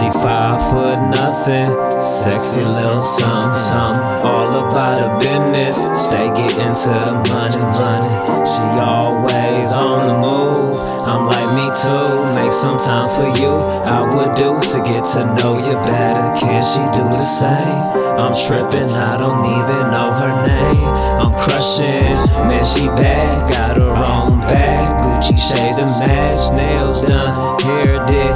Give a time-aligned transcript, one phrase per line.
[0.00, 1.66] She five foot nothing,
[2.00, 4.02] sexy little something, something.
[4.24, 6.96] All about her business, stay getting to
[7.28, 8.08] money, money.
[8.48, 10.80] She always on the move.
[11.04, 13.52] I'm like me too, make some time for you.
[13.52, 16.32] I would do to get to know you better.
[16.40, 18.00] Can she do the same?
[18.16, 20.88] I'm tripping, I don't even know her name.
[21.20, 22.16] I'm crushing,
[22.48, 24.80] man, she bad, got her own bag.
[25.04, 28.34] Gucci shades and match, nails done, hair did,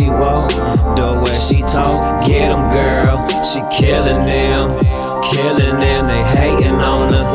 [0.00, 0.48] she walk,
[0.96, 3.18] the way she talk, get 'em, girl.
[3.42, 4.80] She killing them,
[5.20, 6.06] killing them.
[6.08, 7.26] They hating on her,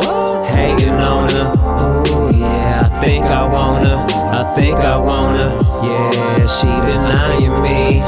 [0.44, 1.48] hating on her.
[1.84, 3.94] Ooh yeah, I think I wanna,
[4.40, 5.48] I think I wanna.
[5.86, 8.02] Yeah, she been eyeing me,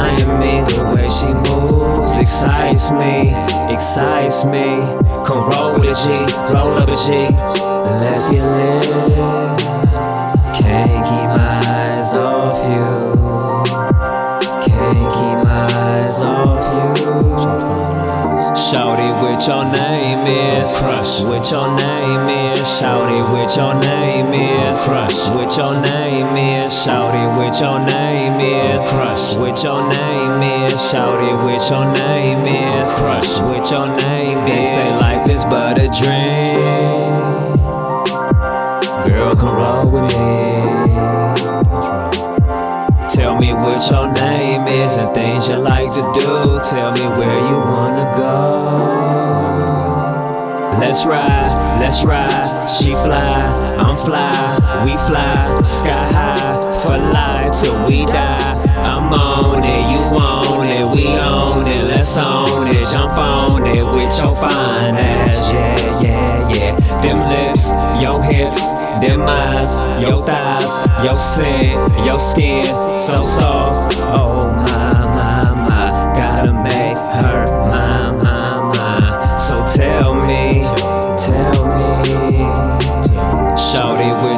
[0.00, 0.54] eyeing me.
[0.72, 3.34] The way she moves excites me,
[3.68, 4.68] excites me.
[5.26, 6.06] Come roll with a G,
[6.54, 7.28] roll up a G.
[8.00, 9.21] Let's get lit.
[19.42, 20.72] What your name is?
[20.78, 21.22] Crush.
[21.22, 22.60] What your name is?
[22.60, 24.80] Shouty, what your name is?
[24.82, 25.30] Crush.
[25.30, 26.72] What your name is?
[26.72, 28.88] Shouty, what your name is?
[28.88, 29.34] Crush.
[29.34, 30.74] What your name is?
[30.74, 32.92] Shouty, what your name is?
[32.92, 33.40] Crush.
[33.40, 34.52] What your name is?
[34.52, 37.10] They say life is but a dream.
[39.04, 40.62] Girl, come roll with me.
[43.08, 46.60] Tell me what your name is and things you like to do.
[46.62, 48.91] Tell me where you wanna go.
[50.82, 52.66] Let's ride, let's ride.
[52.68, 58.52] She fly, I'm fly, we fly, sky high for life till we die.
[58.82, 61.84] I'm on it, you on it, we own it.
[61.84, 65.54] Let's own it, jump on it with your fine ass.
[65.54, 67.00] Yeah, yeah, yeah.
[67.00, 67.70] Them lips,
[68.02, 72.64] your hips, them eyes, your thighs, your scent, your skin,
[72.98, 73.98] so soft.
[73.98, 74.81] Oh my,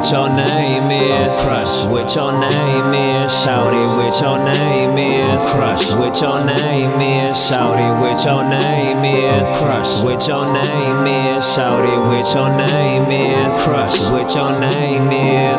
[0.05, 1.33] what your name is.
[1.41, 3.31] Crush what your name is.
[3.41, 3.87] Shout it!
[3.97, 5.41] what your name is.
[5.47, 7.35] Crush what your name is.
[7.35, 7.89] Shout it!
[7.99, 9.59] what your name is.
[9.59, 11.43] Crush what your name is.
[11.55, 11.97] Shout it!
[11.97, 13.57] what your name is.
[13.63, 15.57] Crush what your name is.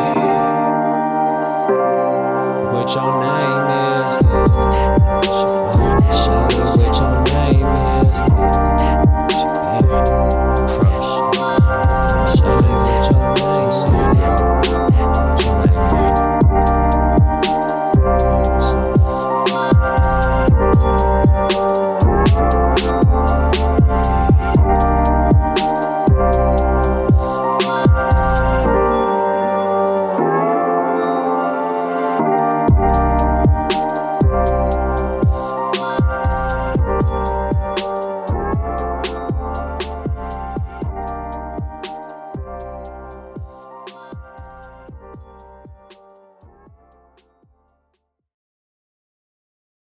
[2.71, 4.23] What your name is.
[6.23, 7.16] Shouty what your name is.